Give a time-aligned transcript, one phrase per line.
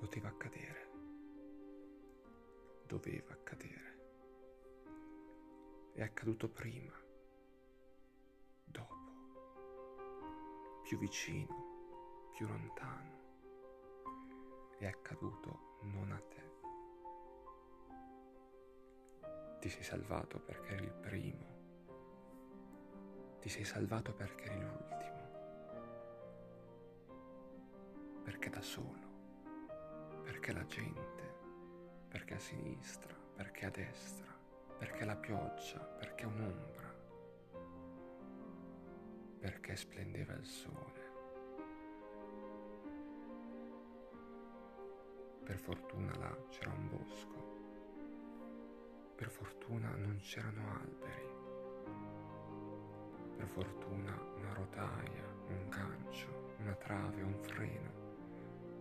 [0.00, 0.88] poteva accadere.
[2.86, 3.98] Doveva accadere.
[5.92, 6.98] È accaduto prima,
[8.64, 8.94] dopo,
[10.84, 13.18] più vicino, più lontano.
[14.78, 16.48] È accaduto non a te.
[19.60, 21.58] Ti sei salvato perché eri il primo.
[23.40, 25.28] Ti sei salvato perché eri l'ultimo.
[28.22, 29.09] Perché da solo.
[30.30, 31.34] Perché la gente.
[32.08, 33.12] Perché a sinistra.
[33.34, 34.32] Perché a destra.
[34.78, 35.80] Perché la pioggia.
[35.80, 36.94] Perché un'ombra.
[39.40, 41.08] Perché splendeva il sole.
[45.42, 47.50] Per fortuna là c'era un bosco
[49.16, 51.28] per fortuna non c'erano alberi.
[53.36, 57.90] Per fortuna una rotaia, un gancio, una trave, un freno,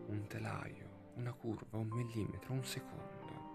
[0.05, 3.47] un telaio, una curva, un millimetro, un secondo.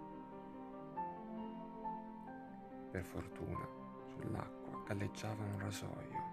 [2.91, 3.67] Per fortuna
[4.07, 6.33] sull'acqua galleggiava un rasoio.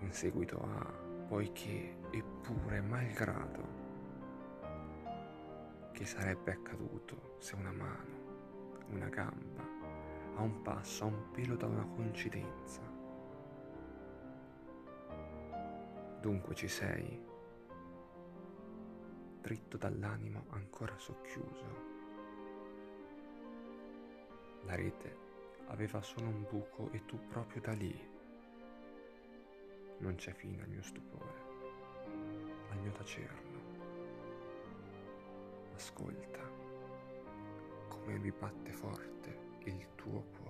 [0.00, 0.92] In seguito a
[1.28, 3.80] poiché, eppure, malgrado,
[5.92, 8.20] che sarebbe accaduto se una mano,
[8.88, 9.62] una gamba,
[10.34, 12.80] a un passo, a un pelo da una coincidenza.
[16.20, 17.30] Dunque ci sei,
[19.42, 21.90] dritto dall'animo ancora socchiuso.
[24.64, 25.16] La rete
[25.66, 28.10] aveva solo un buco e tu proprio da lì.
[29.98, 31.40] Non c'è fine al mio stupore,
[32.70, 33.52] al mio tacerlo
[35.82, 36.38] ascolta
[37.88, 40.41] come mi batte forte il tuo cuore.